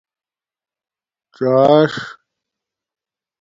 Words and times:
څݳݽ 1.35 1.93